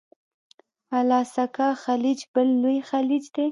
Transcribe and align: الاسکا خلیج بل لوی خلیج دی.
الاسکا 0.99 1.69
خلیج 1.83 2.19
بل 2.33 2.47
لوی 2.61 2.79
خلیج 2.89 3.23
دی. 3.35 3.45